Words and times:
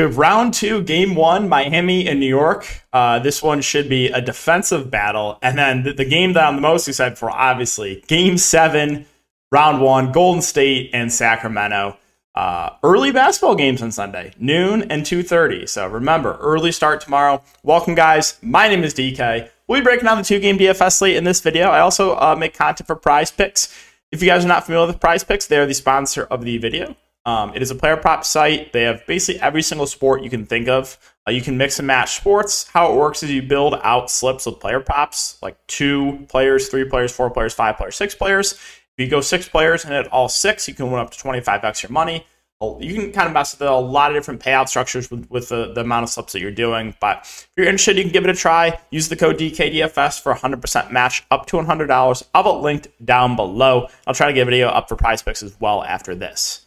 We 0.00 0.06
have 0.06 0.16
round 0.16 0.54
two, 0.54 0.82
game 0.82 1.14
one, 1.14 1.46
Miami 1.46 2.08
and 2.08 2.18
New 2.20 2.26
York. 2.26 2.66
Uh, 2.90 3.18
this 3.18 3.42
one 3.42 3.60
should 3.60 3.86
be 3.86 4.06
a 4.06 4.22
defensive 4.22 4.90
battle. 4.90 5.38
And 5.42 5.58
then 5.58 5.82
the, 5.82 5.92
the, 5.92 6.06
game 6.06 6.32
that 6.32 6.42
I'm 6.42 6.54
the 6.54 6.62
most 6.62 6.88
excited 6.88 7.18
for, 7.18 7.30
obviously, 7.30 8.02
game 8.06 8.38
seven, 8.38 9.04
round 9.52 9.82
one, 9.82 10.10
Golden 10.10 10.40
State 10.40 10.88
and 10.94 11.12
Sacramento. 11.12 11.98
Uh, 12.34 12.70
early 12.82 13.12
basketball 13.12 13.54
games 13.54 13.82
on 13.82 13.92
Sunday, 13.92 14.32
noon 14.38 14.90
and 14.90 15.02
2.30. 15.02 15.68
So 15.68 15.86
remember, 15.86 16.38
early 16.40 16.72
start 16.72 17.02
tomorrow. 17.02 17.42
Welcome, 17.62 17.94
guys. 17.94 18.38
My 18.40 18.68
name 18.68 18.84
is 18.84 18.94
DK. 18.94 19.50
We'll 19.68 19.80
be 19.80 19.84
breaking 19.84 20.06
down 20.06 20.16
the 20.16 20.24
two-game 20.24 20.56
DFS 20.56 20.92
slate 20.92 21.16
in 21.16 21.24
this 21.24 21.42
video. 21.42 21.68
I 21.68 21.80
also 21.80 22.16
uh, 22.16 22.34
make 22.38 22.54
content 22.54 22.86
for 22.86 22.96
Prize 22.96 23.30
Picks. 23.30 23.68
If 24.10 24.22
you 24.22 24.28
guys 24.30 24.46
are 24.46 24.48
not 24.48 24.64
familiar 24.64 24.86
with 24.86 24.98
Prize 24.98 25.24
Picks, 25.24 25.46
they 25.46 25.58
are 25.58 25.66
the 25.66 25.74
sponsor 25.74 26.24
of 26.24 26.42
the 26.42 26.56
video. 26.56 26.96
Um, 27.26 27.52
it 27.54 27.62
is 27.62 27.70
a 27.70 27.74
player 27.74 27.96
prop 27.96 28.24
site. 28.24 28.72
They 28.72 28.82
have 28.82 29.06
basically 29.06 29.40
every 29.40 29.62
single 29.62 29.86
sport 29.86 30.22
you 30.22 30.30
can 30.30 30.46
think 30.46 30.68
of. 30.68 30.98
Uh, 31.28 31.32
you 31.32 31.42
can 31.42 31.58
mix 31.58 31.78
and 31.78 31.86
match 31.86 32.16
sports. 32.16 32.66
How 32.68 32.92
it 32.92 32.96
works 32.96 33.22
is 33.22 33.30
you 33.30 33.42
build 33.42 33.74
out 33.82 34.10
slips 34.10 34.46
with 34.46 34.58
player 34.58 34.80
props, 34.80 35.38
like 35.42 35.56
two 35.66 36.24
players, 36.28 36.68
three 36.68 36.84
players, 36.84 37.12
four 37.12 37.30
players, 37.30 37.52
five 37.52 37.76
players, 37.76 37.96
six 37.96 38.14
players. 38.14 38.52
If 38.52 39.04
you 39.04 39.08
go 39.08 39.20
six 39.20 39.48
players 39.48 39.84
and 39.84 39.92
hit 39.92 40.08
all 40.08 40.28
six, 40.28 40.66
you 40.66 40.74
can 40.74 40.90
win 40.90 41.00
up 41.00 41.10
to 41.10 41.18
25x 41.18 41.82
your 41.82 41.92
money. 41.92 42.26
You 42.62 42.94
can 42.94 43.12
kind 43.12 43.26
of 43.26 43.32
mess 43.32 43.58
with 43.58 43.66
a 43.66 43.72
lot 43.72 44.10
of 44.10 44.16
different 44.16 44.42
payout 44.42 44.68
structures 44.68 45.10
with, 45.10 45.30
with 45.30 45.48
the, 45.48 45.72
the 45.72 45.80
amount 45.80 46.04
of 46.04 46.10
slips 46.10 46.34
that 46.34 46.40
you're 46.40 46.50
doing. 46.50 46.94
But 47.00 47.20
if 47.22 47.50
you're 47.56 47.66
interested, 47.66 47.96
you 47.96 48.02
can 48.02 48.12
give 48.12 48.24
it 48.24 48.30
a 48.30 48.34
try. 48.34 48.78
Use 48.90 49.08
the 49.08 49.16
code 49.16 49.38
DKDFS 49.38 50.20
for 50.22 50.34
100% 50.34 50.90
match 50.90 51.24
up 51.30 51.46
to 51.46 51.56
$100. 51.56 52.22
I'll 52.34 52.58
it 52.58 52.62
linked 52.62 52.88
down 53.02 53.36
below. 53.36 53.88
I'll 54.06 54.12
try 54.12 54.26
to 54.26 54.34
get 54.34 54.42
a 54.42 54.44
video 54.44 54.68
up 54.68 54.90
for 54.90 54.96
prize 54.96 55.22
picks 55.22 55.42
as 55.42 55.58
well 55.58 55.82
after 55.82 56.14
this. 56.14 56.66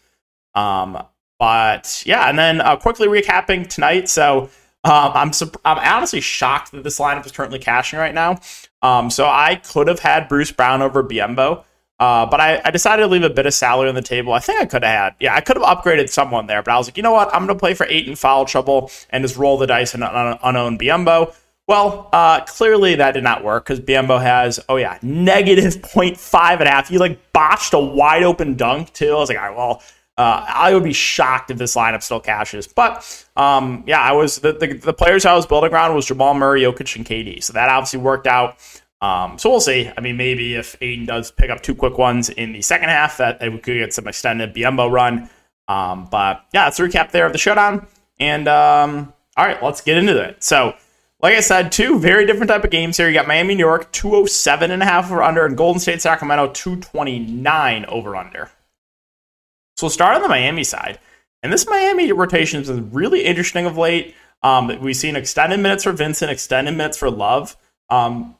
Um, 0.55 1.03
but 1.39 2.03
yeah, 2.05 2.29
and 2.29 2.37
then 2.37 2.61
uh, 2.61 2.75
quickly 2.75 3.07
recapping 3.07 3.67
tonight. 3.67 4.09
So 4.09 4.49
um, 4.83 5.11
I'm 5.13 5.31
I'm 5.65 5.77
honestly 5.77 6.21
shocked 6.21 6.71
that 6.71 6.83
this 6.83 6.99
lineup 6.99 7.25
is 7.25 7.31
currently 7.31 7.59
cashing 7.59 7.99
right 7.99 8.13
now. 8.13 8.39
Um, 8.81 9.09
so 9.09 9.25
I 9.25 9.55
could 9.55 9.87
have 9.87 9.99
had 9.99 10.27
Bruce 10.27 10.51
Brown 10.51 10.81
over 10.81 11.03
Biyombo. 11.03 11.63
Uh, 11.99 12.25
but 12.25 12.41
I, 12.41 12.59
I, 12.65 12.71
decided 12.71 13.03
to 13.03 13.07
leave 13.07 13.23
a 13.23 13.29
bit 13.29 13.45
of 13.45 13.53
salary 13.53 13.87
on 13.87 13.95
the 13.95 14.01
table. 14.01 14.33
I 14.33 14.39
think 14.39 14.59
I 14.59 14.65
could 14.65 14.83
have 14.83 14.97
had, 14.97 15.15
yeah, 15.19 15.35
I 15.35 15.41
could 15.41 15.55
have 15.55 15.65
upgraded 15.65 16.09
someone 16.09 16.47
there, 16.47 16.61
but 16.61 16.73
I 16.73 16.77
was 16.77 16.87
like, 16.87 16.97
you 16.97 17.03
know 17.03 17.13
what? 17.13 17.33
I'm 17.33 17.45
going 17.45 17.55
to 17.55 17.59
play 17.59 17.75
for 17.75 17.85
Ayton 17.85 18.15
foul 18.15 18.45
trouble 18.45 18.91
and 19.11 19.23
just 19.23 19.37
roll 19.37 19.57
the 19.57 19.67
dice 19.67 19.93
and 19.93 20.03
un- 20.03 20.37
unown 20.39 20.77
Biyombo. 20.77 21.33
Well, 21.67 22.09
uh, 22.11 22.41
clearly 22.41 22.95
that 22.95 23.13
did 23.13 23.23
not 23.23 23.43
work 23.43 23.65
because 23.65 23.79
Biyombo 23.79 24.21
has, 24.21 24.59
oh 24.67 24.75
yeah, 24.75 24.97
negative 25.01 25.75
0.5 25.81 26.51
and 26.59 26.63
a 26.63 26.71
half. 26.71 26.89
He 26.89 26.97
like 26.97 27.31
botched 27.31 27.73
a 27.73 27.79
wide 27.79 28.23
open 28.23 28.55
dunk 28.55 28.91
too. 28.91 29.11
I 29.11 29.15
was 29.15 29.29
like, 29.29 29.37
all 29.37 29.45
right, 29.45 29.55
well, 29.55 29.81
uh, 30.17 30.45
I 30.47 30.73
would 30.73 30.83
be 30.83 30.93
shocked 30.93 31.49
if 31.49 31.57
this 31.57 31.75
lineup 31.75 32.03
still 32.03 32.19
cashes. 32.19 32.67
But 32.67 33.25
um, 33.35 33.83
yeah, 33.87 34.01
I 34.01 34.11
was 34.11 34.39
the, 34.39 34.53
the, 34.53 34.73
the 34.73 34.93
players 34.93 35.25
I 35.25 35.33
was 35.33 35.45
building 35.45 35.73
around 35.73 35.95
was 35.95 36.05
Jamal 36.05 36.33
Murray, 36.33 36.61
Jokic, 36.61 36.95
and 36.95 37.05
KD. 37.05 37.43
So 37.43 37.53
that 37.53 37.69
obviously 37.69 37.99
worked 37.99 38.27
out. 38.27 38.57
Um, 39.01 39.37
so 39.37 39.49
we'll 39.49 39.59
see. 39.59 39.91
I 39.97 40.01
mean, 40.01 40.15
maybe 40.15 40.55
if 40.55 40.77
Ayton 40.81 41.05
does 41.05 41.31
pick 41.31 41.49
up 41.49 41.61
two 41.61 41.75
quick 41.75 41.97
ones 41.97 42.29
in 42.29 42.53
the 42.53 42.61
second 42.61 42.89
half, 42.89 43.17
that 43.17 43.41
we 43.41 43.57
could 43.57 43.77
get 43.77 43.93
some 43.93 44.07
extended 44.07 44.53
Biyombo 44.53 44.89
run. 44.89 45.29
Um, 45.67 46.07
but 46.09 46.45
yeah, 46.53 46.65
that's 46.65 46.79
a 46.79 46.83
recap 46.83 47.11
there 47.11 47.25
of 47.25 47.33
the 47.33 47.37
showdown. 47.37 47.87
And 48.19 48.47
um, 48.47 49.13
all 49.35 49.45
right, 49.45 49.61
let's 49.63 49.81
get 49.81 49.97
into 49.97 50.21
it. 50.21 50.43
So, 50.43 50.75
like 51.21 51.35
I 51.35 51.39
said, 51.39 51.71
two 51.71 51.99
very 51.99 52.25
different 52.25 52.49
type 52.49 52.63
of 52.63 52.69
games 52.69 52.97
here. 52.97 53.07
You 53.07 53.13
got 53.13 53.27
Miami, 53.27 53.55
New 53.55 53.65
York, 53.65 53.91
207 53.91 54.71
and 54.71 54.83
a 54.83 54.85
half 54.85 55.05
over 55.05 55.23
under, 55.23 55.45
and 55.45 55.57
Golden 55.57 55.79
State, 55.79 56.01
Sacramento, 56.01 56.51
229 56.51 57.85
over 57.85 58.15
under. 58.15 58.51
So 59.83 59.87
we'll 59.87 59.91
start 59.91 60.15
on 60.15 60.21
the 60.21 60.29
Miami 60.29 60.63
side. 60.63 60.97
And 61.41 61.51
this 61.51 61.67
Miami 61.67 62.09
rotation 62.13 62.61
has 62.61 62.69
been 62.69 62.89
really 62.91 63.25
interesting 63.25 63.65
of 63.65 63.77
late. 63.77 64.15
Um, 64.41 64.71
we've 64.79 64.95
seen 64.95 65.17
extended 65.17 65.59
minutes 65.59 65.83
for 65.83 65.91
Vincent, 65.91 66.31
extended 66.31 66.71
minutes 66.71 66.97
for 66.97 67.11
Love. 67.11 67.57
Um, 67.89 68.37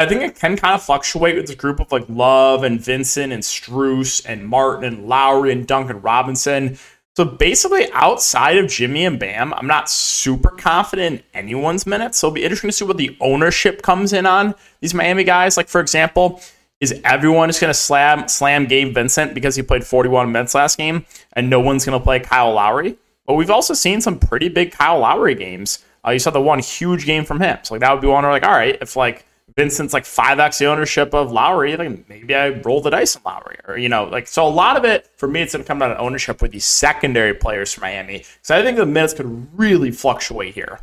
I 0.00 0.06
think 0.06 0.22
it 0.22 0.34
can 0.34 0.56
kind 0.56 0.74
of 0.74 0.82
fluctuate 0.82 1.36
with 1.36 1.46
the 1.46 1.54
group 1.54 1.78
of 1.78 1.92
like 1.92 2.06
Love 2.08 2.64
and 2.64 2.80
Vincent 2.80 3.32
and 3.32 3.44
Strus 3.44 4.26
and 4.26 4.48
Martin 4.48 4.82
and 4.82 5.06
Lowry 5.06 5.52
and 5.52 5.64
Duncan 5.64 6.02
Robinson. 6.02 6.76
So 7.16 7.24
basically, 7.24 7.86
outside 7.92 8.58
of 8.58 8.68
Jimmy 8.68 9.04
and 9.04 9.20
Bam, 9.20 9.54
I'm 9.54 9.68
not 9.68 9.88
super 9.88 10.50
confident 10.50 11.20
in 11.20 11.22
anyone's 11.34 11.86
minutes. 11.86 12.18
So 12.18 12.26
it'll 12.26 12.34
be 12.34 12.42
interesting 12.42 12.70
to 12.70 12.72
see 12.72 12.84
what 12.84 12.96
the 12.96 13.16
ownership 13.20 13.82
comes 13.82 14.12
in 14.12 14.26
on 14.26 14.56
these 14.80 14.92
Miami 14.92 15.22
guys. 15.22 15.56
Like, 15.56 15.68
for 15.68 15.80
example, 15.80 16.40
is 16.80 17.00
everyone 17.04 17.48
just 17.48 17.60
going 17.60 17.72
to 17.72 17.78
slam 17.78 18.28
slam 18.28 18.66
Gabe 18.66 18.94
Vincent 18.94 19.34
because 19.34 19.56
he 19.56 19.62
played 19.62 19.84
41 19.84 20.30
minutes 20.30 20.54
last 20.54 20.76
game, 20.76 21.06
and 21.32 21.48
no 21.48 21.60
one's 21.60 21.84
going 21.84 21.98
to 21.98 22.02
play 22.02 22.20
Kyle 22.20 22.52
Lowry? 22.52 22.96
But 23.26 23.34
we've 23.34 23.50
also 23.50 23.74
seen 23.74 24.00
some 24.00 24.18
pretty 24.18 24.48
big 24.48 24.72
Kyle 24.72 24.98
Lowry 24.98 25.34
games. 25.34 25.84
Uh, 26.06 26.10
you 26.10 26.18
saw 26.18 26.30
the 26.30 26.40
one 26.40 26.58
huge 26.58 27.06
game 27.06 27.24
from 27.24 27.40
him. 27.40 27.58
So 27.62 27.74
like 27.74 27.80
that 27.80 27.92
would 27.92 28.02
be 28.02 28.08
one 28.08 28.24
where 28.24 28.32
like, 28.32 28.44
all 28.44 28.52
right, 28.52 28.76
if 28.80 28.96
like 28.96 29.24
Vincent's 29.56 29.94
like 29.94 30.04
5x 30.04 30.58
the 30.58 30.66
ownership 30.66 31.14
of 31.14 31.32
Lowry, 31.32 31.76
like 31.76 32.08
maybe 32.08 32.34
I 32.34 32.50
roll 32.50 32.80
the 32.80 32.90
dice 32.90 33.16
on 33.16 33.22
Lowry. 33.24 33.56
Or, 33.66 33.78
you 33.78 33.88
know, 33.88 34.04
like, 34.04 34.26
so 34.26 34.46
a 34.46 34.48
lot 34.48 34.76
of 34.76 34.84
it 34.84 35.08
for 35.16 35.28
me, 35.28 35.42
it's 35.42 35.54
going 35.54 35.64
to 35.64 35.66
come 35.66 35.78
down 35.78 35.90
to 35.90 35.98
ownership 35.98 36.42
with 36.42 36.52
these 36.52 36.66
secondary 36.66 37.32
players 37.32 37.72
for 37.72 37.80
Miami. 37.80 38.24
So 38.42 38.56
I 38.56 38.62
think 38.62 38.76
the 38.76 38.84
minutes 38.84 39.14
could 39.14 39.48
really 39.58 39.90
fluctuate 39.90 40.54
here. 40.54 40.80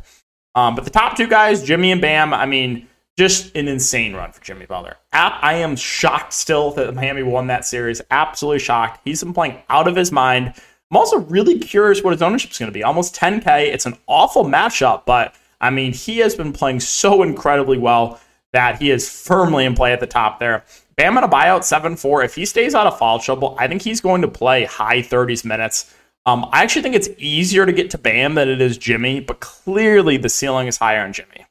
Um, 0.54 0.74
but 0.74 0.84
the 0.84 0.90
top 0.90 1.16
two 1.16 1.28
guys, 1.28 1.62
Jimmy 1.62 1.92
and 1.92 2.00
Bam, 2.00 2.34
I 2.34 2.46
mean, 2.46 2.88
just 3.18 3.54
an 3.54 3.68
insane 3.68 4.14
run 4.14 4.32
for 4.32 4.42
Jimmy 4.42 4.66
Butler. 4.66 4.96
I 5.12 5.54
am 5.54 5.76
shocked 5.76 6.32
still 6.32 6.70
that 6.72 6.94
Miami 6.94 7.22
won 7.22 7.46
that 7.48 7.64
series. 7.64 8.00
Absolutely 8.10 8.60
shocked. 8.60 9.00
He's 9.04 9.22
been 9.22 9.34
playing 9.34 9.62
out 9.68 9.88
of 9.88 9.96
his 9.96 10.10
mind. 10.10 10.54
I'm 10.90 10.96
also 10.96 11.18
really 11.18 11.58
curious 11.58 12.02
what 12.02 12.12
his 12.12 12.22
ownership 12.22 12.50
is 12.50 12.58
going 12.58 12.70
to 12.70 12.74
be. 12.74 12.82
Almost 12.82 13.14
10K. 13.14 13.72
It's 13.72 13.86
an 13.86 13.96
awful 14.06 14.44
matchup, 14.44 15.04
but 15.06 15.34
I 15.60 15.70
mean, 15.70 15.92
he 15.92 16.18
has 16.18 16.34
been 16.34 16.52
playing 16.52 16.80
so 16.80 17.22
incredibly 17.22 17.78
well 17.78 18.20
that 18.52 18.80
he 18.80 18.90
is 18.90 19.08
firmly 19.08 19.64
in 19.64 19.74
play 19.74 19.92
at 19.92 20.00
the 20.00 20.06
top 20.06 20.38
there. 20.38 20.64
Bam 20.96 21.16
on 21.16 21.24
a 21.24 21.28
buyout 21.28 21.64
7 21.64 21.96
4. 21.96 22.22
If 22.24 22.34
he 22.34 22.44
stays 22.44 22.74
out 22.74 22.86
of 22.86 22.98
foul 22.98 23.18
trouble, 23.18 23.56
I 23.58 23.68
think 23.68 23.82
he's 23.82 24.00
going 24.00 24.22
to 24.22 24.28
play 24.28 24.64
high 24.64 25.00
30s 25.00 25.44
minutes. 25.44 25.94
Um, 26.26 26.46
I 26.52 26.62
actually 26.62 26.82
think 26.82 26.94
it's 26.94 27.08
easier 27.18 27.66
to 27.66 27.72
get 27.72 27.90
to 27.90 27.98
Bam 27.98 28.34
than 28.34 28.48
it 28.48 28.60
is 28.60 28.78
Jimmy, 28.78 29.20
but 29.20 29.40
clearly 29.40 30.16
the 30.16 30.28
ceiling 30.28 30.68
is 30.68 30.76
higher 30.76 31.02
on 31.02 31.12
Jimmy. 31.12 31.46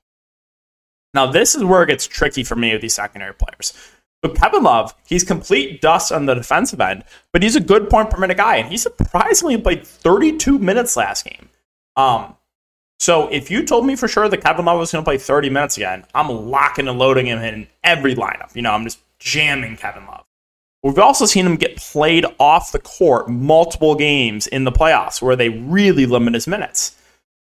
Now, 1.14 1.26
this 1.26 1.56
is 1.56 1.64
where 1.64 1.84
it 1.84 1.88
gets 1.88 2.08
tricky 2.08 2.44
for 2.44 2.56
me 2.56 2.72
with 2.74 2.82
these 2.82 2.94
secondary 2.94 3.34
players. 3.34 3.74
But 4.22 4.36
Kevin 4.36 4.64
Love, 4.64 4.94
he's 5.08 5.24
complete 5.24 5.82
dust 5.82 6.12
on 6.12 6.26
the 6.26 6.36
defensive 6.36 6.80
end, 6.80 7.04
but 7.34 7.42
he's 7.42 7.56
a 7.56 7.60
good 7.60 7.90
point 7.90 8.10
per 8.10 8.20
minute 8.20 8.38
guy, 8.38 8.58
and 8.58 8.70
he 8.70 8.78
surprisingly 8.78 9.58
played 9.58 9.86
32 9.86 10.60
minutes 10.60 10.96
last 10.96 11.26
game. 11.26 11.50
Um, 11.96 12.36
so 13.00 13.28
if 13.30 13.50
you 13.50 13.66
told 13.66 13.88
me 13.88 13.96
for 13.96 14.08
sure 14.08 14.30
that 14.30 14.44
Kevin 14.44 14.66
Love 14.66 14.78
was 14.78 14.92
going 14.92 15.04
to 15.04 15.08
play 15.08 15.18
30 15.18 15.50
minutes 15.50 15.76
again, 15.76 16.06
I'm 16.14 16.30
locking 16.30 16.88
and 16.88 17.00
loading 17.00 17.26
him 17.26 17.40
in 17.40 17.68
every 17.84 18.14
lineup. 18.14 18.56
You 18.56 18.62
know, 18.62 18.72
I'm 18.72 18.84
just 18.84 19.00
jamming 19.18 19.78
Kevin 19.78 20.06
Love. 20.06 20.24
We've 20.84 21.00
also 21.00 21.26
seen 21.26 21.46
him 21.46 21.56
get 21.58 21.78
played 21.78 22.26
off 22.40 22.72
the 22.72 22.80
court 22.80 23.28
multiple 23.28 23.96
games 23.96 24.46
in 24.46 24.66
the 24.66 24.72
playoffs 24.72 25.22
where 25.22 25.36
they 25.36 25.50
really 25.50 26.06
limit 26.06 26.36
his 26.36 26.48
minutes. 26.48 26.96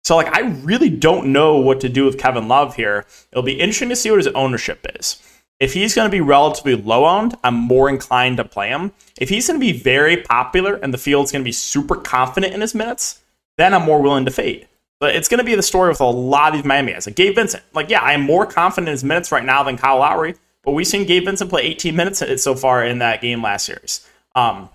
So, 0.03 0.17
like, 0.17 0.35
I 0.35 0.41
really 0.63 0.91
don't 0.91 1.33
know 1.33 1.57
what 1.57 1.81
to 1.81 1.89
do 1.89 2.05
with 2.05 2.19
Kevin 2.19 2.49
Love 2.49 2.75
here. 2.75 3.07
It'll 3.31 3.43
be 3.43 3.61
interesting 3.61 3.91
to 3.91 3.97
see 3.97 4.11
what 4.11 4.19
his 4.19 4.27
ownership 4.29 4.87
is. 4.99 5.23
If 5.61 5.75
he's 5.75 5.95
going 5.95 6.07
to 6.07 6.11
be 6.11 6.23
relatively 6.23 6.75
low 6.75 7.05
owned, 7.05 7.37
I'm 7.45 7.55
more 7.55 7.91
inclined 7.91 8.39
to 8.39 8.45
play 8.45 8.69
him. 8.69 8.93
If 9.21 9.29
he's 9.29 9.47
going 9.47 9.61
to 9.61 9.65
be 9.65 9.79
very 9.79 10.17
popular 10.17 10.75
and 10.77 10.93
the 10.93 10.99
field's 10.99 11.31
going 11.31 11.43
to 11.43 11.49
be 11.49 11.53
super 11.53 11.97
confident 11.97 12.55
in 12.55 12.63
his 12.63 12.75
minutes, 12.75 13.21
then 13.59 13.75
I'm 13.75 13.83
more 13.83 14.01
willing 14.01 14.25
to 14.25 14.31
fade. 14.31 14.67
But 15.01 15.15
it's 15.15 15.29
going 15.29 15.39
to 15.39 15.45
be 15.45 15.55
the 15.55 15.63
story 15.63 15.91
with 15.91 16.01
a 16.01 16.05
lot 16.05 16.53
of 16.53 16.55
these 16.55 16.65
Miami 16.65 16.93
guys. 16.93 17.07
Like 17.07 17.17
Gabe 17.17 17.35
Vincent. 17.35 17.63
Like, 17.75 17.91
yeah, 17.91 18.01
I 18.01 18.13
am 18.13 18.23
more 18.23 18.47
confident 18.47 18.89
in 18.89 18.93
his 18.93 19.05
minutes 19.05 19.31
right 19.31 19.45
now 19.45 19.63
than 19.63 19.77
Kyle 19.77 19.99
Lowry, 19.99 20.35
but 20.63 20.73
we've 20.73 20.87
seen 20.87 21.07
Gabe 21.07 21.27
Vincent 21.27 21.51
play 21.51 21.63
18 21.63 21.95
minutes 21.95 22.23
so 22.43 22.55
far 22.55 22.85
in 22.85 22.99
that 22.99 23.21
game 23.21 23.43
last 23.43 23.67
series. 23.67 24.07
Um, 24.35 24.71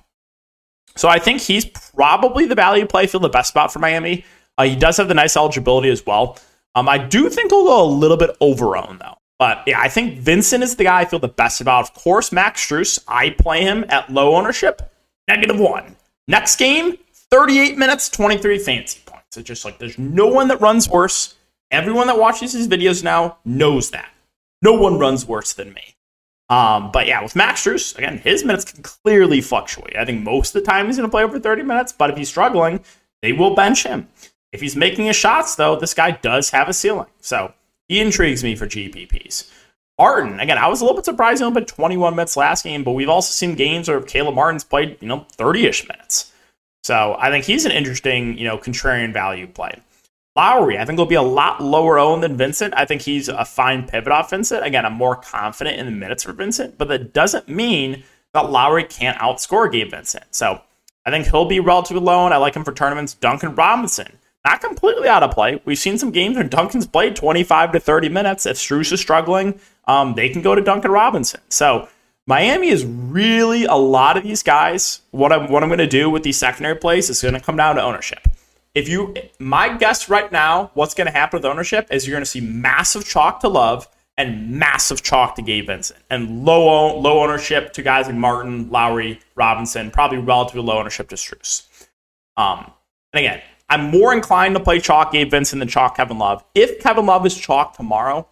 so 0.95 1.10
I 1.10 1.19
think 1.19 1.42
he's 1.42 1.66
probably 1.66 2.45
the 2.45 2.56
value 2.56 2.86
play, 2.86 3.07
feel 3.07 3.21
the 3.21 3.30
best 3.30 3.50
spot 3.50 3.74
for 3.74 3.80
Miami. 3.80 4.24
Uh, 4.57 4.66
he 4.66 4.75
does 4.75 4.98
have 4.98 5.07
the 5.07 5.13
nice 5.13 5.36
eligibility 5.36 5.90
as 5.90 6.06
well. 6.06 6.38
Um, 6.75 6.90
I 6.90 6.98
do 6.98 7.30
think 7.30 7.52
he'll 7.52 7.66
go 7.66 7.84
a 7.84 7.88
little 7.88 8.18
bit 8.18 8.36
over 8.42 8.78
owned 8.78 9.00
though. 9.00 9.18
But 9.40 9.63
yeah, 9.68 9.80
I 9.80 9.90
think 9.90 10.19
Vincent 10.19 10.63
is 10.63 10.75
the 10.75 10.86
guy 10.86 11.02
I 11.02 11.06
feel 11.06 11.19
the 11.19 11.28
best 11.28 11.60
about. 11.60 11.84
Of 11.84 11.94
course, 11.94 12.31
Max 12.31 12.66
Strus, 12.66 13.04
I 13.07 13.31
play 13.31 13.62
him 13.62 13.86
at 13.90 14.10
low 14.10 14.36
ownership, 14.36 14.81
negative 15.28 15.60
one. 15.60 15.96
Next 16.28 16.56
game, 16.56 16.98
38 17.31 17.78
minutes, 17.78 18.10
23 18.10 18.60
fancy 18.60 19.02
points. 19.06 19.38
it's 19.38 19.48
just 19.48 19.66
like 19.66 19.78
there's 19.78 20.00
no 20.00 20.28
one 20.28 20.48
that 20.48 20.62
runs 20.62 20.90
worse. 20.90 21.36
Everyone 21.72 22.07
that 22.07 22.18
watches 22.18 22.54
his 22.54 22.68
videos 22.68 23.04
now 23.04 23.38
knows 23.44 23.92
that. 23.92 24.10
No 24.62 24.74
one 24.74 24.98
runs 24.98 25.25
worse 25.28 25.54
than 25.54 25.74
me. 25.74 25.96
Um, 26.50 26.92
but 26.92 27.07
yeah, 27.07 27.22
with 27.22 27.36
Max 27.36 27.66
Strus, 27.66 27.98
again, 27.98 28.19
his 28.19 28.46
minutes 28.46 28.66
can 28.66 28.84
clearly 28.84 29.42
fluctuate. 29.42 29.98
I 29.98 30.06
think 30.06 30.24
most 30.24 30.56
of 30.56 30.62
the 30.62 30.66
time 30.72 30.86
he's 30.86 30.98
going 30.98 31.10
to 31.10 31.12
play 31.12 31.24
over 31.24 31.40
30 31.40 31.63
minutes, 31.63 31.92
but 31.92 32.10
if 32.10 32.18
he's 32.18 32.30
struggling, 32.30 32.81
they 33.22 33.34
will 33.34 33.56
bench 33.56 33.84
him. 33.84 34.07
If 34.56 34.62
he's 34.62 34.78
making 34.78 35.06
his 35.06 35.18
shots, 35.18 35.56
though, 35.56 35.75
this 35.75 35.94
guy 35.94 36.12
does 36.12 36.50
have 36.52 36.69
a 36.69 36.74
ceiling. 36.74 37.10
So 37.19 37.54
he 37.90 38.00
intrigues 38.00 38.42
me 38.42 38.56
for 38.56 38.66
GPPs. 38.66 39.52
Martin, 40.00 40.40
again, 40.40 40.57
I 40.57 40.68
was 40.68 40.80
a 40.80 40.86
little 40.86 40.96
bit 40.96 41.04
surprised 41.04 41.42
he 41.42 41.46
only 41.46 41.60
played 41.60 41.68
21 41.68 42.16
minutes 42.16 42.38
last 42.38 42.63
game, 42.63 42.86
but 42.86 42.94
we've 42.94 43.10
also 43.10 43.34
seen 43.34 43.56
games 43.56 43.90
where 43.90 44.02
Caleb 44.02 44.36
Martin's 44.36 44.63
played, 44.63 44.98
you 45.02 45.10
know, 45.10 45.25
30 45.34 45.66
ish 45.66 45.88
minutes. 45.90 46.31
So 46.84 47.18
I 47.19 47.30
think 47.31 47.44
he's 47.44 47.66
an 47.66 47.74
interesting, 47.74 48.38
you 48.38 48.46
know, 48.46 48.57
contrarian 48.57 49.12
value 49.12 49.46
play. 49.46 49.81
Lowry, 50.38 50.78
I 50.78 50.86
think 50.86 50.98
will 50.98 51.06
be 51.06 51.16
a 51.16 51.22
lot 51.22 51.62
lower 51.62 52.00
owned 52.00 52.24
than 52.24 52.38
Vincent. 52.38 52.74
I 52.78 52.86
think 52.86 53.02
he's 53.02 53.28
a 53.28 53.44
fine 53.44 53.86
pivot 53.86 54.13
off 54.13 54.30
Vincent. 54.30 54.66
Again, 54.66 54.86
I'm 54.86 54.94
more 54.94 55.18
confident 55.18 55.80
in 55.80 55.86
the 55.86 55.92
minutes 55.92 56.24
for 56.24 56.31
Vincent, 56.31 56.78
but 56.78 56.88
that 56.88 57.13
doesn't 57.13 57.50
mean 57.50 58.04
that 58.34 58.52
Lowry 58.52 58.86
can't 58.86 59.18
outscore 59.18 59.69
Gabe 59.69 59.92
Vincent. 59.92 60.24
So 60.31 60.62
I 61.06 61.12
think 61.12 61.28
he'll 61.28 61.46
be 61.46 61.60
relatively 61.60 62.02
low, 62.02 62.24
and 62.24 62.34
I 62.34 62.38
like 62.38 62.56
him 62.56 62.63
for 62.63 62.74
tournaments. 62.74 63.13
Duncan 63.13 63.56
Robinson, 63.56 64.12
not 64.45 64.62
completely 64.62 65.09
out 65.09 65.24
of 65.24 65.31
play. 65.31 65.59
We've 65.65 65.77
seen 65.77 65.97
some 65.97 66.12
games 66.12 66.36
where 66.36 66.45
Duncan's 66.45 66.88
played 66.88 67.15
25 67.15 67.74
to 67.74 67.80
30 67.80 68.09
minutes. 68.09 68.45
If 68.45 68.57
Strus 68.57 68.94
is 68.94 69.01
struggling, 69.01 69.59
um, 69.86 70.13
they 70.13 70.30
can 70.30 70.42
go 70.42 70.56
to 70.56 70.62
Duncan 70.62 70.92
Robinson. 70.92 71.42
So 71.50 71.89
Miami 72.27 72.69
is 72.69 72.86
really 72.86 73.65
a 73.65 73.75
lot 73.75 74.15
of 74.15 74.24
these 74.24 74.44
guys. 74.44 75.01
What 75.12 75.33
I'm 75.33 75.51
what 75.51 75.63
I'm 75.63 75.69
going 75.69 75.80
to 75.80 75.88
do 75.88 76.09
with 76.09 76.24
these 76.24 76.38
secondary 76.38 76.75
plays 76.75 77.09
is 77.09 77.21
going 77.21 77.33
to 77.33 77.42
come 77.42 77.57
down 77.57 77.75
to 77.75 77.81
ownership 77.81 78.25
if 78.75 78.89
you 78.89 79.15
my 79.39 79.75
guess 79.75 80.09
right 80.09 80.31
now 80.31 80.69
what's 80.74 80.94
going 80.94 81.07
to 81.07 81.12
happen 81.12 81.38
with 81.38 81.45
ownership 81.45 81.88
is 81.89 82.06
you're 82.06 82.13
going 82.13 82.24
to 82.24 82.30
see 82.30 82.42
massive 82.42 83.07
chalk 83.07 83.39
to 83.39 83.47
love 83.47 83.88
and 84.18 84.51
massive 84.51 85.01
chalk 85.01 85.36
to 85.36 85.42
Gabe 85.42 85.68
Vincent 85.68 86.00
and 86.09 86.45
low 86.45 86.97
low 87.00 87.24
ownership 87.24 87.74
to 87.74 87.81
guys 87.81 88.06
like 88.06 88.15
Martin, 88.15 88.69
Lowry, 88.69 89.19
Robinson, 89.36 89.89
probably 89.92 90.19
relatively 90.19 90.62
low 90.62 90.77
ownership 90.77 91.09
to 91.09 91.15
Strus. 91.15 91.68
Um, 92.38 92.71
and 93.13 93.25
again, 93.25 93.42
I'm 93.70 93.90
more 93.90 94.14
inclined 94.14 94.56
to 94.56 94.64
play 94.64 94.80
chalk 94.80 95.12
Gabe 95.12 95.32
Vincent 95.32 95.60
than 95.60 95.68
chalk 95.68 95.98
Kevin 95.98 96.20
Love. 96.20 96.44
If 96.54 96.80
Kevin 96.80 97.06
Love 97.06 97.26
is 97.26 97.36
chalk 97.36 97.76
tomorrow, 97.76 98.28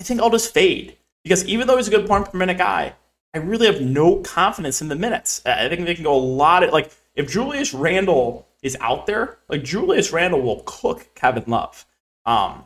I 0.00 0.04
think 0.04 0.20
I'll 0.20 0.30
just 0.30 0.54
fade 0.54 0.96
because 1.24 1.44
even 1.46 1.66
though 1.66 1.76
he's 1.76 1.88
a 1.88 1.90
good 1.90 2.06
point 2.06 2.30
per 2.30 2.38
minute 2.38 2.58
guy, 2.58 2.94
I 3.34 3.38
really 3.38 3.66
have 3.66 3.80
no 3.80 4.16
confidence 4.16 4.80
in 4.80 4.88
the 4.88 4.96
minutes. 4.96 5.42
I 5.44 5.68
think 5.68 5.84
they 5.84 5.94
can 5.94 6.04
go 6.04 6.14
a 6.14 6.18
lot 6.18 6.62
of 6.62 6.72
like 6.72 6.92
if 7.14 7.30
Julius 7.30 7.74
Randle 7.74 8.46
is 8.62 8.76
out 8.80 9.06
there, 9.06 9.38
like 9.48 9.62
Julius 9.64 10.12
Randle 10.12 10.42
will 10.42 10.62
cook 10.64 11.08
Kevin 11.14 11.44
Love. 11.46 11.84
Um, 12.24 12.64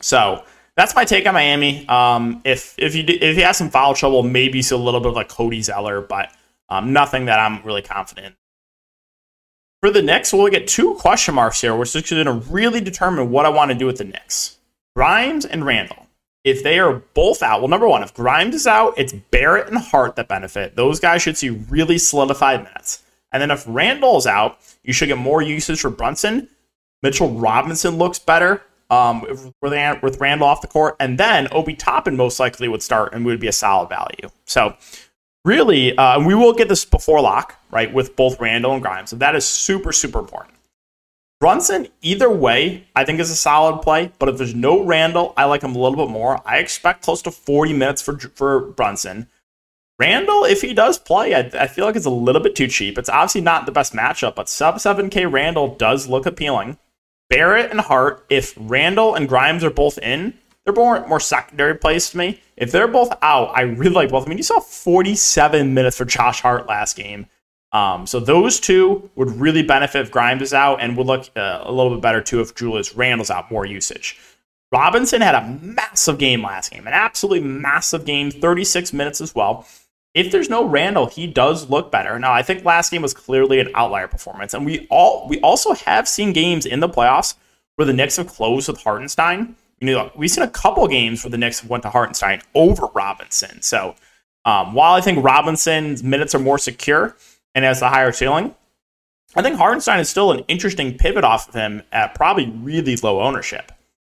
so 0.00 0.44
that's 0.76 0.94
my 0.94 1.04
take 1.04 1.26
on 1.26 1.34
Miami. 1.34 1.88
Um, 1.88 2.40
if 2.44 2.74
if 2.78 2.94
you 2.94 3.04
if 3.06 3.36
he 3.36 3.42
has 3.42 3.56
some 3.56 3.70
foul 3.70 3.94
trouble, 3.94 4.22
maybe 4.22 4.62
see 4.62 4.74
a 4.74 4.78
little 4.78 5.00
bit 5.00 5.10
of 5.10 5.16
like 5.16 5.28
Cody 5.28 5.62
Zeller, 5.62 6.00
but 6.00 6.32
um, 6.68 6.92
nothing 6.92 7.26
that 7.26 7.38
I'm 7.38 7.62
really 7.64 7.82
confident. 7.82 8.36
For 9.80 9.90
the 9.90 10.02
Knicks, 10.02 10.32
we'll 10.32 10.48
get 10.48 10.66
two 10.66 10.94
question 10.94 11.34
marks 11.34 11.60
here, 11.60 11.76
which 11.76 11.94
is 11.94 12.10
going 12.10 12.24
to 12.26 12.32
really 12.50 12.80
determine 12.80 13.30
what 13.30 13.46
I 13.46 13.48
want 13.48 13.70
to 13.70 13.76
do 13.76 13.86
with 13.86 13.98
the 13.98 14.04
Knicks: 14.04 14.58
Grimes 14.96 15.44
and 15.44 15.64
Randle. 15.64 16.06
If 16.44 16.62
they 16.62 16.78
are 16.78 17.02
both 17.14 17.42
out, 17.42 17.60
well, 17.60 17.68
number 17.68 17.88
one, 17.88 18.02
if 18.02 18.14
Grimes 18.14 18.54
is 18.54 18.66
out, 18.66 18.94
it's 18.96 19.12
Barrett 19.12 19.68
and 19.68 19.78
Hart 19.78 20.16
that 20.16 20.28
benefit. 20.28 20.76
Those 20.76 20.98
guys 20.98 21.22
should 21.22 21.36
see 21.36 21.50
really 21.50 21.98
solidified 21.98 22.64
minutes. 22.64 23.02
And 23.32 23.42
then 23.42 23.50
if 23.50 23.64
Randle's 23.66 24.26
out, 24.26 24.58
you 24.82 24.92
should 24.92 25.08
get 25.08 25.18
more 25.18 25.42
usage 25.42 25.80
for 25.80 25.90
Brunson. 25.90 26.48
Mitchell 27.02 27.30
Robinson 27.30 27.98
looks 27.98 28.18
better 28.18 28.62
um, 28.90 29.20
with, 29.20 29.52
with 30.02 30.20
Randle 30.20 30.48
off 30.48 30.62
the 30.62 30.68
court. 30.68 30.96
And 30.98 31.18
then 31.18 31.48
Obi 31.52 31.74
Toppin 31.74 32.16
most 32.16 32.40
likely 32.40 32.68
would 32.68 32.82
start 32.82 33.12
and 33.12 33.26
would 33.26 33.40
be 33.40 33.48
a 33.48 33.52
solid 33.52 33.90
value. 33.90 34.30
So 34.46 34.76
really, 35.48 35.96
uh, 35.96 36.18
and 36.18 36.26
we 36.26 36.34
will 36.34 36.52
get 36.52 36.68
this 36.68 36.84
before 36.84 37.20
lock, 37.20 37.58
right, 37.70 37.92
with 37.92 38.14
both 38.14 38.38
Randle 38.38 38.74
and 38.74 38.82
Grimes. 38.82 39.10
So 39.10 39.16
that 39.16 39.34
is 39.34 39.46
super, 39.46 39.92
super 39.92 40.18
important. 40.18 40.54
Brunson, 41.40 41.88
either 42.02 42.28
way, 42.28 42.84
I 42.94 43.04
think 43.04 43.20
is 43.20 43.30
a 43.30 43.36
solid 43.36 43.80
play. 43.80 44.12
But 44.18 44.28
if 44.28 44.36
there's 44.36 44.54
no 44.54 44.84
Randle, 44.84 45.32
I 45.36 45.44
like 45.44 45.62
him 45.62 45.74
a 45.74 45.78
little 45.78 45.96
bit 45.96 46.12
more. 46.12 46.42
I 46.44 46.58
expect 46.58 47.02
close 47.02 47.22
to 47.22 47.30
40 47.30 47.72
minutes 47.72 48.02
for, 48.02 48.18
for 48.18 48.60
Brunson. 48.60 49.28
Randle, 49.98 50.44
if 50.44 50.60
he 50.60 50.74
does 50.74 50.98
play, 50.98 51.34
I, 51.34 51.50
I, 51.58 51.66
feel 51.66 51.84
like 51.84 51.96
it's 51.96 52.06
a 52.06 52.10
little 52.10 52.42
bit 52.42 52.54
too 52.54 52.68
cheap. 52.68 52.98
It's 52.98 53.08
obviously 53.08 53.40
not 53.40 53.66
the 53.66 53.72
best 53.72 53.92
matchup, 53.92 54.36
but 54.36 54.48
sub 54.48 54.76
7K 54.76 55.30
Randle 55.30 55.74
does 55.74 56.06
look 56.06 56.24
appealing. 56.24 56.78
Barrett 57.30 57.70
and 57.70 57.80
Hart, 57.80 58.24
if 58.30 58.54
Randle 58.56 59.14
and 59.14 59.28
Grimes 59.28 59.64
are 59.64 59.70
both 59.70 59.98
in, 59.98 60.34
they're 60.64 60.74
more, 60.74 61.06
more 61.08 61.20
secondary 61.20 61.74
plays 61.74 62.10
to 62.10 62.18
me. 62.18 62.40
If 62.58 62.72
they're 62.72 62.88
both 62.88 63.12
out, 63.22 63.50
I 63.54 63.62
really 63.62 63.94
like 63.94 64.10
both. 64.10 64.26
I 64.26 64.28
mean, 64.28 64.38
you 64.38 64.44
saw 64.44 64.60
47 64.60 65.72
minutes 65.74 65.96
for 65.96 66.04
Josh 66.04 66.40
Hart 66.40 66.66
last 66.66 66.96
game. 66.96 67.26
Um, 67.72 68.06
so 68.06 68.18
those 68.18 68.60
two 68.60 69.10
would 69.14 69.30
really 69.40 69.62
benefit 69.62 70.02
if 70.02 70.10
Grimes 70.10 70.42
is 70.42 70.54
out 70.54 70.80
and 70.80 70.96
would 70.96 71.06
look 71.06 71.28
uh, 71.36 71.60
a 71.62 71.70
little 71.72 71.92
bit 71.94 72.02
better 72.02 72.22
too 72.22 72.40
if 72.40 72.54
Julius 72.54 72.94
Randle's 72.94 73.30
out, 73.30 73.50
more 73.50 73.66
usage. 73.66 74.18
Robinson 74.72 75.20
had 75.20 75.34
a 75.34 75.58
massive 75.62 76.18
game 76.18 76.42
last 76.42 76.70
game, 76.70 76.86
an 76.86 76.92
absolutely 76.92 77.46
massive 77.46 78.04
game, 78.04 78.30
36 78.30 78.92
minutes 78.92 79.20
as 79.20 79.34
well 79.34 79.66
if 80.18 80.32
there's 80.32 80.50
no 80.50 80.64
Randle, 80.64 81.06
he 81.06 81.26
does 81.26 81.70
look 81.70 81.92
better. 81.92 82.18
Now, 82.18 82.32
I 82.32 82.42
think 82.42 82.64
last 82.64 82.90
game 82.90 83.02
was 83.02 83.14
clearly 83.14 83.60
an 83.60 83.68
outlier 83.74 84.08
performance, 84.08 84.52
and 84.52 84.66
we 84.66 84.86
all 84.90 85.28
we 85.28 85.38
also 85.40 85.74
have 85.74 86.08
seen 86.08 86.32
games 86.32 86.66
in 86.66 86.80
the 86.80 86.88
playoffs 86.88 87.34
where 87.76 87.86
the 87.86 87.92
Knicks 87.92 88.16
have 88.16 88.26
closed 88.26 88.68
with 88.68 88.82
Hartenstein. 88.82 89.54
You 89.80 89.92
know, 89.92 90.10
we've 90.16 90.30
seen 90.30 90.44
a 90.44 90.50
couple 90.50 90.86
games 90.88 91.22
where 91.22 91.30
the 91.30 91.38
Knicks 91.38 91.64
went 91.64 91.82
to 91.84 91.90
Hartenstein 91.90 92.42
over 92.54 92.86
Robinson. 92.86 93.62
So, 93.62 93.94
um, 94.44 94.74
while 94.74 94.94
I 94.94 95.00
think 95.00 95.22
Robinson's 95.22 96.02
minutes 96.02 96.34
are 96.34 96.40
more 96.40 96.58
secure 96.58 97.16
and 97.54 97.64
has 97.64 97.80
the 97.80 97.88
higher 97.88 98.12
ceiling, 98.12 98.54
I 99.36 99.42
think 99.42 99.56
Hartenstein 99.56 100.00
is 100.00 100.08
still 100.08 100.32
an 100.32 100.40
interesting 100.48 100.96
pivot 100.96 101.24
off 101.24 101.48
of 101.48 101.54
him 101.54 101.82
at 101.92 102.14
probably 102.14 102.50
really 102.50 102.96
low 102.96 103.20
ownership. 103.20 103.72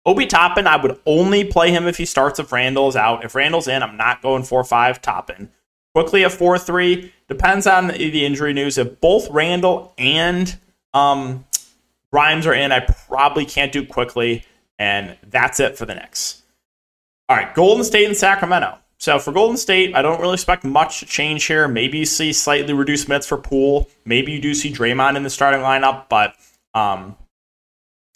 Obi 0.05 0.26
Toppin, 0.26 0.66
I 0.66 0.76
would 0.76 0.99
only 1.06 1.44
play 1.44 1.70
him 1.70 1.87
if 1.87 1.99
he 1.99 2.04
starts 2.04 2.38
if 2.38 2.52
Randle's 2.52 2.96
out. 2.96 3.25
If 3.25 3.34
Randle's 3.34 3.69
in, 3.69 3.82
I'm 3.82 3.96
not 3.96 4.22
going 4.22 4.43
4 4.43 4.64
5 4.64 5.02
Toppin. 5.02 5.50
Quickley 5.94 6.22
a 6.22 6.31
4 6.31 6.58
3. 6.58 7.12
Depends 7.28 7.66
on 7.66 7.88
the 7.88 8.25
injury 8.25 8.52
news. 8.52 8.78
If 8.78 9.00
both 9.00 9.28
Randle 9.31 9.93
and 9.99 10.56
um, 10.94 11.44
are 12.12 12.54
in, 12.54 12.72
I 12.72 12.81
probably 12.81 13.44
can't 13.44 13.72
do 13.72 13.84
Quickley. 13.84 14.44
And 14.78 15.16
that's 15.28 15.60
it 15.60 15.76
for 15.76 15.86
the 15.86 15.94
Knicks. 15.94 16.42
All 17.28 17.36
right, 17.36 17.54
Golden 17.54 17.84
State 17.84 18.06
and 18.06 18.16
Sacramento. 18.16 18.78
So 18.98 19.19
for 19.19 19.32
Golden 19.32 19.56
State, 19.56 19.94
I 19.94 20.02
don't 20.02 20.20
really 20.20 20.34
expect 20.34 20.64
much 20.64 21.00
to 21.00 21.06
change 21.06 21.44
here. 21.44 21.69
Maybe 21.69 21.98
you 21.98 22.04
see 22.04 22.32
slightly 22.32 22.72
reduced 22.72 23.08
minutes 23.08 23.26
for 23.26 23.36
Poole. 23.36 23.88
Maybe 24.04 24.32
you 24.32 24.40
do 24.40 24.54
see 24.54 24.72
Draymond 24.72 25.16
in 25.16 25.22
the 25.22 25.30
starting 25.30 25.60
lineup, 25.60 26.08
but 26.08 26.35
um, 26.75 27.16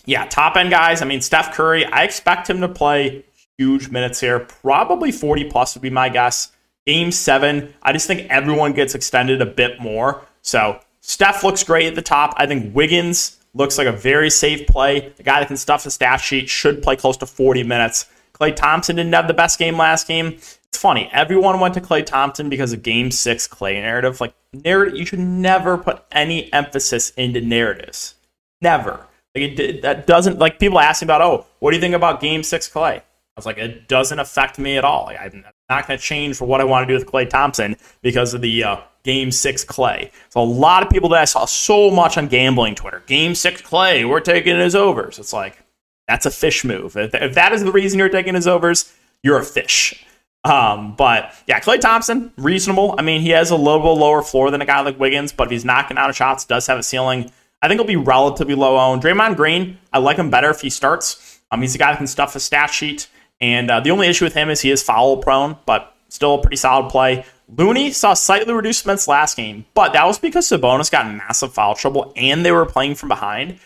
yeah, 0.04 0.26
top 0.26 0.56
end 0.56 0.70
guys. 0.70 1.00
I 1.00 1.04
mean, 1.04 1.20
Steph 1.20 1.54
Curry, 1.54 1.84
I 1.84 2.02
expect 2.02 2.50
him 2.50 2.60
to 2.60 2.68
play 2.68 3.24
huge 3.58 3.90
minutes 3.90 4.20
here. 4.20 4.40
Probably 4.40 5.12
40 5.12 5.44
plus 5.44 5.74
would 5.74 5.82
be 5.82 5.90
my 5.90 6.08
guess. 6.08 6.50
Game 6.84 7.12
seven, 7.12 7.72
I 7.82 7.92
just 7.92 8.08
think 8.08 8.28
everyone 8.28 8.72
gets 8.72 8.96
extended 8.96 9.40
a 9.40 9.46
bit 9.46 9.80
more. 9.80 10.22
So 10.42 10.80
Steph 11.00 11.44
looks 11.44 11.62
great 11.62 11.86
at 11.86 11.94
the 11.94 12.02
top. 12.02 12.34
I 12.36 12.46
think 12.46 12.74
Wiggins 12.74 13.38
looks 13.54 13.78
like 13.78 13.86
a 13.86 13.92
very 13.92 14.30
safe 14.30 14.66
play. 14.66 15.10
The 15.16 15.22
guy 15.22 15.40
that 15.40 15.48
can 15.48 15.56
stuff 15.56 15.84
the 15.84 15.90
stat 15.90 16.20
sheet 16.20 16.48
should 16.48 16.82
play 16.82 16.96
close 16.96 17.16
to 17.18 17.26
40 17.26 17.62
minutes. 17.64 18.06
Klay 18.32 18.54
Thompson 18.54 18.96
didn't 18.96 19.12
have 19.12 19.28
the 19.28 19.34
best 19.34 19.58
game 19.58 19.76
last 19.76 20.08
game. 20.08 20.28
It's 20.28 20.78
funny. 20.78 21.08
Everyone 21.12 21.60
went 21.60 21.74
to 21.74 21.80
Klay 21.80 22.04
Thompson 22.04 22.48
because 22.48 22.72
of 22.72 22.82
Game 22.82 23.10
Six 23.10 23.46
Klay 23.46 23.74
narrative. 23.74 24.20
Like 24.20 24.34
narrative, 24.52 24.96
you 24.96 25.04
should 25.04 25.18
never 25.18 25.76
put 25.76 26.02
any 26.10 26.52
emphasis 26.52 27.10
into 27.10 27.40
narratives. 27.40 28.14
Never. 28.60 29.06
Like 29.34 29.58
it, 29.58 29.82
that 29.82 30.06
doesn't 30.06 30.38
like 30.38 30.58
people 30.58 30.78
ask 30.78 31.02
me 31.02 31.06
about. 31.06 31.20
Oh, 31.20 31.46
what 31.58 31.70
do 31.70 31.76
you 31.76 31.80
think 31.80 31.94
about 31.94 32.20
Game 32.20 32.42
Six 32.42 32.68
Klay? 32.68 33.02
I 33.36 33.38
was 33.40 33.46
like, 33.46 33.56
it 33.56 33.88
doesn't 33.88 34.18
affect 34.18 34.58
me 34.58 34.76
at 34.76 34.84
all. 34.84 35.08
I'm 35.08 35.44
not 35.70 35.86
going 35.86 35.98
to 35.98 36.04
change 36.04 36.36
for 36.36 36.44
what 36.44 36.60
I 36.60 36.64
want 36.64 36.86
to 36.86 36.92
do 36.92 36.98
with 36.98 37.10
Klay 37.10 37.28
Thompson 37.28 37.76
because 38.02 38.34
of 38.34 38.42
the 38.42 38.62
uh, 38.62 38.76
Game 39.04 39.30
Six 39.32 39.64
Klay. 39.64 40.10
So 40.28 40.42
a 40.42 40.44
lot 40.44 40.82
of 40.82 40.90
people 40.90 41.08
that 41.10 41.22
I 41.22 41.24
saw 41.24 41.46
so 41.46 41.90
much 41.90 42.18
on 42.18 42.28
gambling 42.28 42.74
Twitter, 42.74 43.02
Game 43.06 43.34
Six 43.34 43.62
Klay, 43.62 44.06
we're 44.06 44.20
taking 44.20 44.58
his 44.58 44.74
overs. 44.74 45.18
It's 45.18 45.32
like 45.32 45.58
that's 46.06 46.26
a 46.26 46.30
fish 46.30 46.62
move. 46.62 46.94
If, 46.96 47.34
that 47.34 47.52
is 47.52 47.64
the 47.64 47.72
reason 47.72 47.98
you're 47.98 48.10
taking 48.10 48.34
his 48.34 48.46
overs, 48.46 48.92
you're 49.22 49.38
a 49.38 49.44
fish. 49.44 50.04
Um, 50.44 50.94
but 50.96 51.34
yeah, 51.46 51.60
Klay 51.60 51.80
Thompson, 51.80 52.32
reasonable. 52.36 52.96
I 52.98 53.02
mean, 53.02 53.22
he 53.22 53.30
has 53.30 53.50
a 53.50 53.56
little 53.56 53.96
lower 53.96 54.20
floor 54.22 54.50
than 54.50 54.60
a 54.60 54.66
guy 54.66 54.80
like 54.80 54.98
Wiggins, 55.00 55.32
but 55.32 55.44
if 55.44 55.52
he's 55.52 55.64
knocking 55.64 55.96
out 55.96 56.10
of 56.10 56.16
shots, 56.16 56.44
does 56.44 56.66
have 56.66 56.78
a 56.78 56.82
ceiling. 56.82 57.30
I 57.62 57.68
think 57.68 57.80
he'll 57.80 57.86
be 57.86 57.96
relatively 57.96 58.56
low 58.56 58.76
owned. 58.76 59.02
Draymond 59.02 59.36
Green, 59.36 59.78
I 59.92 59.98
like 59.98 60.18
him 60.18 60.30
better 60.30 60.50
if 60.50 60.60
he 60.60 60.68
starts. 60.68 61.40
Um, 61.50 61.62
he's 61.62 61.74
a 61.74 61.78
guy 61.78 61.92
that 61.92 61.98
can 61.98 62.06
stuff 62.06 62.34
a 62.34 62.40
stat 62.40 62.70
sheet. 62.70 63.08
And 63.40 63.70
uh, 63.70 63.80
the 63.80 63.90
only 63.90 64.08
issue 64.08 64.24
with 64.24 64.34
him 64.34 64.50
is 64.50 64.60
he 64.60 64.70
is 64.70 64.82
foul 64.82 65.16
prone, 65.16 65.56
but 65.66 65.94
still 66.08 66.34
a 66.34 66.40
pretty 66.42 66.56
solid 66.56 66.90
play. 66.90 67.24
Looney 67.56 67.90
saw 67.90 68.14
slightly 68.14 68.54
reduced 68.54 68.86
minutes 68.86 69.08
last 69.08 69.36
game, 69.36 69.66
but 69.74 69.92
that 69.92 70.06
was 70.06 70.18
because 70.18 70.48
Sabonis 70.48 70.90
got 70.90 71.12
massive 71.12 71.52
foul 71.52 71.74
trouble 71.74 72.12
and 72.16 72.44
they 72.44 72.52
were 72.52 72.66
playing 72.66 72.94
from 72.94 73.08
behind. 73.08 73.58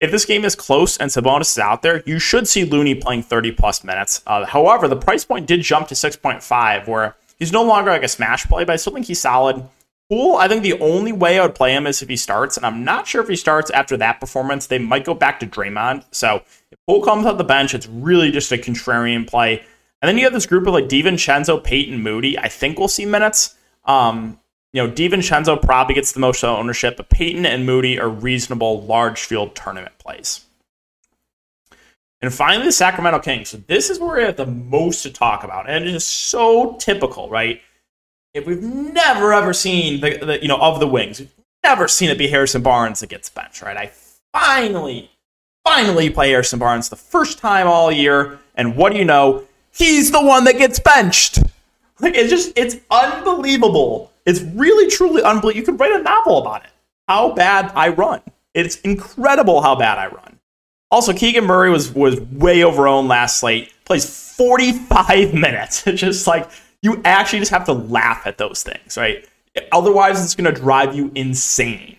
If 0.00 0.10
this 0.10 0.26
game 0.26 0.44
is 0.44 0.54
close 0.54 0.98
and 0.98 1.10
Sabonis 1.10 1.52
is 1.52 1.58
out 1.58 1.82
there, 1.82 2.02
you 2.04 2.18
should 2.18 2.46
see 2.46 2.64
Looney 2.64 2.94
playing 2.94 3.22
30 3.22 3.52
plus 3.52 3.82
minutes. 3.82 4.22
Uh, 4.26 4.44
however, 4.44 4.88
the 4.88 4.96
price 4.96 5.24
point 5.24 5.46
did 5.46 5.62
jump 5.62 5.88
to 5.88 5.94
6.5, 5.94 6.86
where 6.86 7.16
he's 7.38 7.52
no 7.52 7.64
longer 7.64 7.90
like 7.90 8.02
a 8.02 8.08
smash 8.08 8.46
play, 8.46 8.64
but 8.64 8.74
I 8.74 8.76
still 8.76 8.92
think 8.92 9.06
he's 9.06 9.20
solid. 9.20 9.66
Poole, 10.08 10.36
I 10.36 10.46
think 10.46 10.62
the 10.62 10.78
only 10.78 11.10
way 11.10 11.38
I 11.38 11.42
would 11.42 11.56
play 11.56 11.74
him 11.74 11.86
is 11.86 12.00
if 12.00 12.08
he 12.08 12.16
starts, 12.16 12.56
and 12.56 12.64
I'm 12.64 12.84
not 12.84 13.08
sure 13.08 13.22
if 13.22 13.28
he 13.28 13.34
starts 13.34 13.70
after 13.70 13.96
that 13.96 14.20
performance. 14.20 14.66
They 14.66 14.78
might 14.78 15.04
go 15.04 15.14
back 15.14 15.40
to 15.40 15.46
Draymond. 15.46 16.04
So 16.12 16.42
if 16.70 16.78
Poole 16.86 17.02
comes 17.02 17.26
off 17.26 17.38
the 17.38 17.44
bench, 17.44 17.74
it's 17.74 17.88
really 17.88 18.30
just 18.30 18.52
a 18.52 18.56
contrarian 18.56 19.26
play. 19.26 19.64
And 20.02 20.08
then 20.08 20.18
you 20.18 20.24
have 20.24 20.32
this 20.32 20.46
group 20.46 20.66
of 20.66 20.74
like 20.74 20.88
DiVincenzo, 20.88 21.62
Payton, 21.62 22.02
Moody. 22.02 22.38
I 22.38 22.48
think 22.48 22.78
we'll 22.78 22.88
see 22.88 23.06
minutes. 23.06 23.56
Um, 23.84 24.38
you 24.72 24.86
know, 24.86 24.92
DiVincenzo 24.92 25.60
probably 25.60 25.94
gets 25.94 26.12
the 26.12 26.20
most 26.20 26.44
ownership, 26.44 26.98
but 26.98 27.08
Payton 27.08 27.46
and 27.46 27.66
Moody 27.66 27.98
are 27.98 28.08
reasonable 28.08 28.82
large 28.82 29.20
field 29.20 29.56
tournament 29.56 29.98
plays. 29.98 30.44
And 32.20 32.32
finally, 32.32 32.66
the 32.66 32.72
Sacramento 32.72 33.20
Kings. 33.20 33.48
So 33.48 33.58
this 33.58 33.90
is 33.90 33.98
where 33.98 34.16
we 34.16 34.22
have 34.24 34.36
the 34.36 34.46
most 34.46 35.02
to 35.02 35.10
talk 35.10 35.44
about, 35.44 35.68
and 35.68 35.84
it 35.84 35.94
is 35.94 36.04
so 36.04 36.76
typical, 36.78 37.28
right? 37.28 37.60
If 38.36 38.46
we've 38.46 38.62
never 38.62 39.32
ever 39.32 39.54
seen 39.54 40.02
the, 40.02 40.18
the 40.18 40.42
you 40.42 40.48
know 40.48 40.58
of 40.58 40.78
the 40.78 40.86
wings, 40.86 41.20
we've 41.20 41.32
never 41.64 41.88
seen 41.88 42.10
it 42.10 42.18
be 42.18 42.28
Harrison 42.28 42.60
Barnes 42.62 43.00
that 43.00 43.08
gets 43.08 43.30
benched, 43.30 43.62
right? 43.62 43.76
I 43.78 43.90
finally, 44.34 45.10
finally 45.64 46.10
play 46.10 46.28
Harrison 46.28 46.58
Barnes 46.58 46.90
the 46.90 46.96
first 46.96 47.38
time 47.38 47.66
all 47.66 47.90
year, 47.90 48.38
and 48.54 48.76
what 48.76 48.92
do 48.92 48.98
you 48.98 49.06
know? 49.06 49.44
He's 49.72 50.10
the 50.10 50.22
one 50.22 50.44
that 50.44 50.58
gets 50.58 50.78
benched. 50.78 51.38
Like 51.98 52.14
it's 52.14 52.28
just 52.28 52.52
it's 52.56 52.76
unbelievable. 52.90 54.12
It's 54.26 54.42
really 54.42 54.90
truly 54.90 55.22
unbelievable. 55.22 55.58
You 55.58 55.62
could 55.62 55.80
write 55.80 55.98
a 55.98 56.02
novel 56.02 56.36
about 56.38 56.64
it. 56.64 56.70
How 57.08 57.32
bad 57.32 57.72
I 57.74 57.88
run. 57.88 58.20
It's 58.52 58.76
incredible 58.80 59.62
how 59.62 59.76
bad 59.76 59.96
I 59.96 60.08
run. 60.08 60.38
Also, 60.90 61.14
Keegan 61.14 61.46
Murray 61.46 61.70
was 61.70 61.90
was 61.90 62.20
way 62.20 62.58
overowned 62.58 63.08
last 63.08 63.40
slate. 63.40 63.72
Plays 63.86 64.34
45 64.36 65.32
minutes. 65.46 65.86
It's 65.86 66.02
just 66.02 66.26
like 66.26 66.50
you 66.82 67.00
actually 67.04 67.40
just 67.40 67.50
have 67.50 67.64
to 67.66 67.72
laugh 67.72 68.26
at 68.26 68.38
those 68.38 68.62
things, 68.62 68.96
right? 68.96 69.26
Otherwise, 69.72 70.22
it's 70.22 70.34
going 70.34 70.52
to 70.52 70.60
drive 70.60 70.94
you 70.94 71.10
insane. 71.14 71.96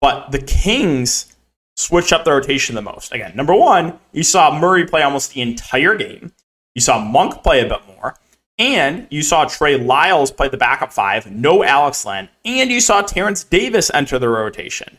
But 0.00 0.30
the 0.30 0.40
Kings 0.40 1.34
switched 1.76 2.12
up 2.12 2.24
the 2.24 2.32
rotation 2.32 2.74
the 2.74 2.82
most. 2.82 3.12
Again, 3.12 3.34
number 3.34 3.54
one, 3.54 3.98
you 4.12 4.22
saw 4.22 4.58
Murray 4.58 4.86
play 4.86 5.02
almost 5.02 5.32
the 5.32 5.42
entire 5.42 5.96
game. 5.96 6.32
You 6.74 6.80
saw 6.80 7.02
Monk 7.02 7.42
play 7.42 7.64
a 7.64 7.68
bit 7.68 7.80
more. 7.86 8.16
And 8.58 9.06
you 9.10 9.22
saw 9.22 9.44
Trey 9.44 9.76
Lyles 9.76 10.30
play 10.30 10.48
the 10.48 10.56
backup 10.56 10.92
five, 10.92 11.30
no 11.30 11.62
Alex 11.62 12.06
Len, 12.06 12.30
and 12.44 12.70
you 12.70 12.80
saw 12.80 13.02
Terence 13.02 13.44
Davis 13.44 13.90
enter 13.92 14.18
the 14.18 14.30
rotation. 14.30 14.96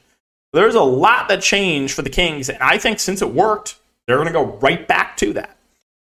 There's 0.53 0.75
a 0.75 0.81
lot 0.81 1.27
that 1.29 1.41
changed 1.41 1.93
for 1.93 2.03
the 2.03 2.09
Kings, 2.09 2.49
and 2.49 2.59
I 2.61 2.77
think 2.77 2.99
since 2.99 3.21
it 3.21 3.33
worked, 3.33 3.77
they're 4.05 4.17
going 4.17 4.27
to 4.27 4.33
go 4.33 4.57
right 4.57 4.87
back 4.87 5.17
to 5.17 5.33
that. 5.33 5.57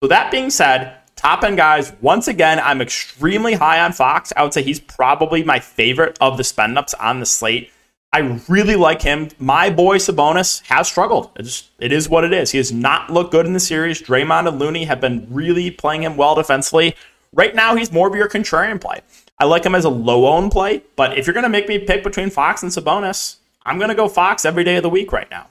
So, 0.01 0.09
that 0.09 0.31
being 0.31 0.50
said, 0.50 0.98
top 1.19 1.43
end 1.43 1.57
guys, 1.57 1.91
once 2.01 2.27
again, 2.27 2.59
I'm 2.59 2.81
extremely 2.81 3.53
high 3.53 3.81
on 3.81 3.91
Fox. 3.91 4.31
I 4.38 4.43
would 4.43 4.53
say 4.53 4.63
he's 4.63 4.79
probably 4.79 5.43
my 5.43 5.59
favorite 5.59 6.17
of 6.21 6.38
the 6.38 6.43
spend 6.43 6.77
ups 6.77 6.93
on 6.93 7.19
the 7.19 7.25
slate. 7.25 7.71
I 8.13 8.39
really 8.47 8.75
like 8.75 9.01
him. 9.01 9.29
My 9.38 9.69
boy 9.69 9.97
Sabonis 9.97 10.65
has 10.67 10.88
struggled. 10.88 11.29
It 11.35 11.91
is 11.91 12.09
what 12.09 12.23
it 12.23 12.33
is. 12.33 12.51
He 12.51 12.57
has 12.57 12.71
not 12.71 13.11
looked 13.11 13.31
good 13.31 13.45
in 13.45 13.53
the 13.53 13.59
series. 13.59 14.01
Draymond 14.01 14.47
and 14.47 14.57
Looney 14.57 14.85
have 14.85 15.01
been 15.01 15.27
really 15.29 15.69
playing 15.69 16.03
him 16.03 16.15
well 16.17 16.35
defensively. 16.35 16.95
Right 17.33 17.53
now, 17.53 17.75
he's 17.75 17.91
more 17.91 18.07
of 18.07 18.15
your 18.15 18.29
contrarian 18.29 18.81
play. 18.81 19.01
I 19.38 19.45
like 19.45 19.65
him 19.65 19.75
as 19.75 19.85
a 19.85 19.89
low 19.89 20.25
own 20.25 20.49
play, 20.49 20.83
but 20.95 21.17
if 21.17 21.27
you're 21.27 21.35
going 21.35 21.43
to 21.43 21.49
make 21.49 21.67
me 21.67 21.79
pick 21.79 22.03
between 22.03 22.29
Fox 22.29 22.63
and 22.63 22.71
Sabonis, 22.71 23.35
I'm 23.65 23.77
going 23.77 23.89
to 23.89 23.95
go 23.95 24.07
Fox 24.07 24.45
every 24.45 24.63
day 24.63 24.77
of 24.77 24.83
the 24.83 24.89
week 24.89 25.11
right 25.11 25.29
now. 25.29 25.47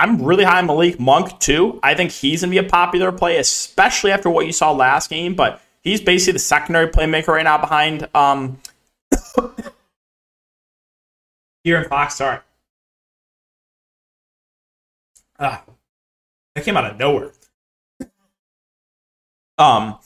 I'm 0.00 0.22
really 0.22 0.44
high 0.44 0.58
on 0.58 0.66
Malik 0.66 0.98
Monk 0.98 1.38
too. 1.40 1.78
I 1.82 1.94
think 1.94 2.10
he's 2.10 2.40
going 2.40 2.50
to 2.50 2.60
be 2.60 2.66
a 2.66 2.68
popular 2.68 3.12
play, 3.12 3.36
especially 3.36 4.12
after 4.12 4.30
what 4.30 4.46
you 4.46 4.52
saw 4.52 4.72
last 4.72 5.10
game, 5.10 5.34
but 5.34 5.60
he's 5.82 6.00
basically 6.00 6.32
the 6.32 6.38
secondary 6.38 6.86
playmaker 6.88 7.28
right 7.28 7.44
now 7.44 7.58
behind 7.58 8.08
um, 8.14 8.58
De'Aaron 11.66 11.86
Fox. 11.88 12.14
Sorry. 12.14 12.38
Ah, 15.38 15.62
that 16.54 16.64
came 16.64 16.76
out 16.76 16.90
of 16.90 16.98
nowhere. 16.98 17.32
Um, 19.58 19.98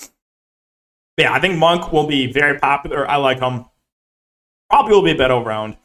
yeah, 1.16 1.32
I 1.32 1.38
think 1.38 1.56
Monk 1.58 1.92
will 1.92 2.08
be 2.08 2.26
very 2.26 2.58
popular. 2.58 3.08
I 3.08 3.18
like 3.18 3.38
him. 3.38 3.66
Probably 4.68 4.92
will 4.92 5.02
be 5.02 5.12
a 5.12 5.14
bit 5.14 5.30
around. 5.30 5.76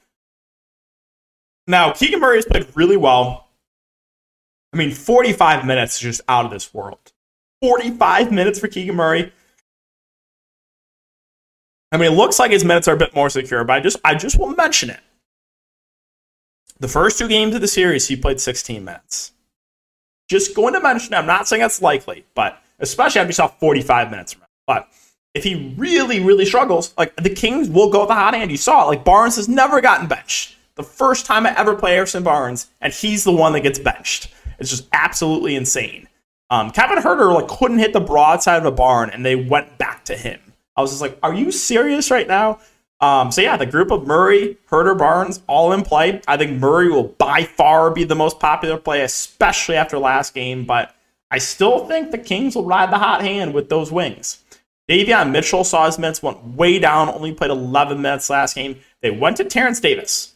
Now, 1.67 1.91
Keegan 1.91 2.19
Murray 2.19 2.37
has 2.37 2.45
played 2.45 2.65
really 2.73 2.97
well. 2.97 3.48
I 4.73 4.77
mean, 4.77 4.91
45 4.91 5.65
minutes 5.65 5.95
is 5.95 6.01
just 6.01 6.21
out 6.27 6.45
of 6.45 6.51
this 6.51 6.73
world. 6.73 7.11
45 7.61 8.31
minutes 8.31 8.59
for 8.59 8.67
Keegan 8.67 8.95
Murray. 8.95 9.31
I 11.91 11.97
mean, 11.97 12.13
it 12.13 12.15
looks 12.15 12.39
like 12.39 12.51
his 12.51 12.63
minutes 12.63 12.87
are 12.87 12.93
a 12.93 12.97
bit 12.97 13.15
more 13.15 13.29
secure, 13.29 13.63
but 13.63 13.73
I 13.73 13.79
just 13.79 13.97
I 14.05 14.15
just 14.15 14.37
will 14.37 14.55
mention 14.55 14.89
it. 14.89 14.99
The 16.79 16.87
first 16.87 17.17
two 17.17 17.27
games 17.27 17.55
of 17.55 17.61
the 17.61 17.67
series, 17.67 18.07
he 18.07 18.15
played 18.15 18.39
16 18.39 18.85
minutes. 18.85 19.31
Just 20.29 20.55
going 20.55 20.75
to 20.75 20.79
mention. 20.79 21.13
I'm 21.13 21.25
not 21.25 21.47
saying 21.47 21.61
that's 21.61 21.81
likely, 21.81 22.25
but 22.35 22.61
especially 22.79 23.19
after 23.19 23.29
you 23.29 23.33
saw 23.33 23.47
45 23.47 24.11
minutes. 24.11 24.35
But 24.67 24.87
if 25.33 25.43
he 25.43 25.73
really, 25.77 26.19
really 26.19 26.45
struggles, 26.45 26.93
like 26.97 27.15
the 27.15 27.29
Kings 27.29 27.69
will 27.69 27.89
go 27.89 28.05
the 28.05 28.13
hot 28.13 28.35
hand. 28.35 28.51
You 28.51 28.57
saw 28.57 28.83
it. 28.83 28.87
Like 28.87 29.03
Barnes 29.03 29.35
has 29.35 29.49
never 29.49 29.81
gotten 29.81 30.07
benched. 30.07 30.55
The 30.75 30.83
first 30.83 31.25
time 31.25 31.45
I 31.45 31.57
ever 31.57 31.75
play 31.75 31.93
Harrison 31.93 32.23
Barnes, 32.23 32.67
and 32.79 32.93
he's 32.93 33.23
the 33.23 33.31
one 33.31 33.51
that 33.53 33.61
gets 33.61 33.79
benched. 33.79 34.33
It's 34.59 34.69
just 34.69 34.87
absolutely 34.93 35.55
insane. 35.55 36.07
Um, 36.49 36.71
Kevin 36.71 36.97
Huerter 36.97 37.33
like 37.33 37.47
couldn't 37.47 37.79
hit 37.79 37.93
the 37.93 37.99
broadside 37.99 38.59
of 38.59 38.65
a 38.65 38.71
barn, 38.71 39.09
and 39.09 39.25
they 39.25 39.35
went 39.35 39.77
back 39.77 40.05
to 40.05 40.15
him. 40.15 40.39
I 40.75 40.81
was 40.81 40.91
just 40.91 41.01
like, 41.01 41.17
"Are 41.21 41.33
you 41.33 41.51
serious 41.51 42.09
right 42.09 42.27
now?" 42.27 42.59
Um, 43.01 43.31
so 43.31 43.41
yeah, 43.41 43.55
the 43.55 43.65
group 43.65 43.91
of 43.91 44.05
Murray, 44.05 44.57
Huerter, 44.69 44.97
Barnes, 44.97 45.41
all 45.47 45.71
in 45.71 45.83
play. 45.83 46.21
I 46.27 46.35
think 46.35 46.59
Murray 46.59 46.89
will 46.89 47.03
by 47.03 47.43
far 47.43 47.91
be 47.91 48.03
the 48.03 48.15
most 48.15 48.39
popular 48.39 48.77
play, 48.77 49.01
especially 49.01 49.75
after 49.75 49.97
last 49.97 50.33
game. 50.33 50.65
But 50.65 50.93
I 51.31 51.37
still 51.37 51.87
think 51.87 52.11
the 52.11 52.17
Kings 52.17 52.55
will 52.55 52.65
ride 52.65 52.91
the 52.91 52.97
hot 52.97 53.21
hand 53.21 53.53
with 53.53 53.69
those 53.69 53.91
wings. 53.91 54.43
Davion 54.89 55.31
Mitchell 55.31 55.63
saw 55.63 55.85
his 55.85 55.99
minutes 55.99 56.23
went 56.23 56.43
way 56.43 56.79
down, 56.79 57.09
only 57.09 57.31
played 57.31 57.51
11 57.51 58.01
minutes 58.01 58.29
last 58.29 58.55
game. 58.55 58.79
They 59.01 59.11
went 59.11 59.37
to 59.37 59.43
Terence 59.43 59.79
Davis. 59.79 60.33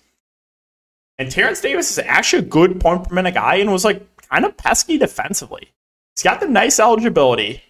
And 1.18 1.32
Terence 1.32 1.60
Davis 1.60 1.92
is 1.92 2.00
actually 2.00 2.44
a 2.44 2.48
good 2.48 2.80
point 2.80 3.08
per 3.08 3.16
minute 3.16 3.34
guy 3.34 3.56
and 3.56 3.72
was 3.72 3.84
like 3.84 4.06
kind 4.30 4.46
of 4.46 4.58
pesky 4.58 4.98
defensively. 4.98 5.72
He's 6.16 6.24
got 6.24 6.40
the 6.40 6.48
nice 6.48 6.80
eligibility. 6.80 7.64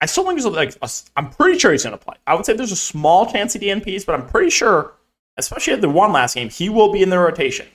I 0.00 0.06
still 0.06 0.24
think 0.24 0.40
there's 0.40 0.54
like 0.54 0.76
a, 0.82 0.88
I'm 1.16 1.30
pretty 1.30 1.58
sure 1.58 1.72
he's 1.72 1.84
going 1.84 1.96
to 1.96 2.04
play. 2.04 2.16
I 2.26 2.34
would 2.34 2.44
say 2.44 2.54
there's 2.54 2.72
a 2.72 2.76
small 2.76 3.30
chance 3.30 3.52
he 3.52 3.58
DNPs, 3.58 4.04
but 4.04 4.14
I'm 4.14 4.26
pretty 4.26 4.50
sure, 4.50 4.94
especially 5.36 5.72
at 5.72 5.80
the 5.80 5.88
one 5.88 6.12
last 6.12 6.34
game, 6.34 6.50
he 6.50 6.68
will 6.68 6.92
be 6.92 7.02
in 7.02 7.10
the 7.10 7.18
rotation. 7.18 7.66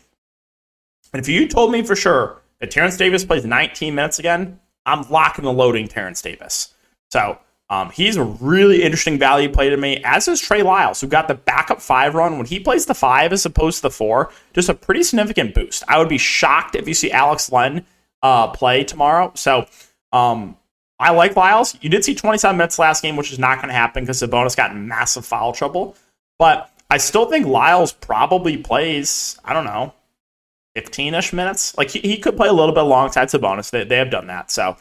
And 1.14 1.20
if 1.20 1.28
you 1.28 1.48
told 1.48 1.72
me 1.72 1.82
for 1.82 1.96
sure 1.96 2.42
that 2.60 2.72
Terence 2.72 2.98
Davis 2.98 3.26
plays 3.26 3.46
19 3.46 3.96
minutes 3.96 4.20
again, 4.20 4.60
I'm 4.86 5.10
locking 5.10 5.46
the 5.46 5.54
loading 5.54 5.88
Terence 5.88 6.22
Davis. 6.22 6.74
So 7.10 7.40
um, 7.70 7.92
he's 7.92 8.18
a 8.18 8.24
really 8.24 8.82
interesting 8.82 9.20
value 9.20 9.50
play 9.50 9.70
to 9.70 9.78
me, 9.78 10.02
as 10.04 10.28
is 10.28 10.42
Trey 10.42 10.64
Lyles, 10.64 11.02
who 11.02 11.08
got 11.08 11.28
the 11.28 11.36
backup 11.36 11.82
five 11.82 12.16
run. 12.16 12.38
When 12.38 12.48
he 12.48 12.60
plays 12.60 12.88
the 12.88 12.96
five 12.96 13.32
as 13.32 13.46
opposed 13.46 13.78
to 13.78 13.82
the 13.84 13.92
four, 13.92 14.32
just 14.54 14.70
a 14.70 14.74
pretty 14.74 15.04
significant 15.04 15.54
boost. 15.54 15.84
I 15.88 16.00
would 16.00 16.10
be 16.10 16.18
shocked 16.18 16.76
if 16.76 16.88
you 16.88 16.96
see 16.96 17.12
Alex 17.12 17.52
Len 17.52 17.86
uh, 18.24 18.48
play 18.48 18.84
tomorrow. 18.84 19.32
So 19.36 19.68
um, 20.12 20.58
I 21.00 21.12
like 21.12 21.36
Lyles. 21.36 21.78
You 21.82 21.90
did 21.90 22.04
see 22.04 22.16
27 22.16 22.58
minutes 22.58 22.80
last 22.80 23.04
game, 23.04 23.16
which 23.16 23.32
is 23.32 23.38
not 23.38 23.58
going 23.58 23.70
to 23.70 23.76
happen 23.76 24.04
because 24.04 24.22
Sabonis 24.22 24.58
got 24.58 24.76
massive 24.76 25.26
foul 25.26 25.54
trouble. 25.54 25.96
But 26.40 26.72
I 26.90 26.98
still 26.98 27.28
think 27.28 27.46
Lyles 27.46 27.92
probably 27.94 28.58
plays, 28.58 29.40
I 29.46 29.54
don't 29.54 29.66
know, 29.66 29.94
15 30.76 31.14
ish 31.14 31.34
minutes. 31.34 31.78
Like 31.78 31.92
he, 31.92 32.00
he 32.00 32.18
could 32.18 32.36
play 32.36 32.48
a 32.48 32.54
little 32.54 32.74
bit 32.74 32.84
alongside 32.84 33.28
Sabonis. 33.28 33.70
They, 33.70 33.84
they 33.84 33.98
have 33.98 34.10
done 34.10 34.26
that. 34.26 34.50
So 34.50 34.76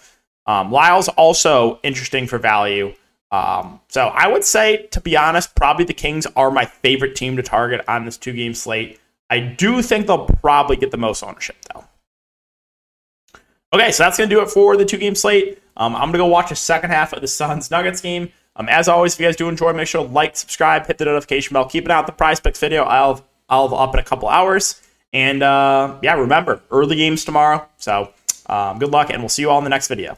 um, 0.48 0.72
Lyles 0.72 1.08
also 1.10 1.78
interesting 1.84 2.26
for 2.26 2.38
value. 2.38 2.94
Um, 3.30 3.80
so 3.88 4.06
I 4.06 4.26
would 4.26 4.44
say, 4.44 4.88
to 4.92 5.00
be 5.00 5.16
honest, 5.16 5.54
probably 5.54 5.84
the 5.84 5.92
Kings 5.92 6.26
are 6.34 6.50
my 6.50 6.64
favorite 6.64 7.14
team 7.14 7.36
to 7.36 7.42
target 7.42 7.84
on 7.86 8.06
this 8.06 8.16
two 8.16 8.32
game 8.32 8.54
slate. 8.54 8.98
I 9.30 9.40
do 9.40 9.82
think 9.82 10.06
they'll 10.06 10.24
probably 10.24 10.76
get 10.76 10.90
the 10.90 10.96
most 10.96 11.22
ownership, 11.22 11.56
though. 11.72 11.84
Okay, 13.74 13.92
so 13.92 14.02
that's 14.02 14.16
going 14.16 14.30
to 14.30 14.34
do 14.34 14.40
it 14.40 14.48
for 14.48 14.78
the 14.78 14.86
two 14.86 14.96
game 14.96 15.14
slate. 15.14 15.62
Um, 15.76 15.94
I'm 15.94 16.04
going 16.04 16.12
to 16.12 16.18
go 16.18 16.26
watch 16.26 16.48
the 16.48 16.56
second 16.56 16.90
half 16.90 17.12
of 17.12 17.20
the 17.20 17.28
Suns 17.28 17.70
Nuggets 17.70 18.00
game. 18.00 18.32
Um, 18.56 18.68
as 18.70 18.88
always, 18.88 19.12
if 19.12 19.20
you 19.20 19.26
guys 19.26 19.36
do 19.36 19.48
enjoy, 19.50 19.74
make 19.74 19.86
sure 19.86 20.04
to 20.04 20.10
like, 20.10 20.34
subscribe, 20.34 20.86
hit 20.86 20.96
the 20.96 21.04
notification 21.04 21.52
bell. 21.52 21.66
Keep 21.66 21.84
an 21.84 21.90
eye 21.90 21.94
out 21.94 22.06
the 22.06 22.12
prize 22.12 22.40
picks 22.40 22.58
video. 22.58 22.84
I'll 22.84 23.24
I'll 23.50 23.68
have 23.68 23.78
up 23.78 23.94
in 23.94 24.00
a 24.00 24.04
couple 24.04 24.28
hours. 24.28 24.80
And 25.12 25.42
uh, 25.42 25.98
yeah, 26.02 26.14
remember, 26.14 26.62
early 26.70 26.96
games 26.96 27.24
tomorrow. 27.26 27.68
So 27.76 28.12
um, 28.46 28.78
good 28.78 28.90
luck, 28.90 29.10
and 29.10 29.20
we'll 29.20 29.28
see 29.28 29.42
you 29.42 29.50
all 29.50 29.58
in 29.58 29.64
the 29.64 29.70
next 29.70 29.88
video. 29.88 30.16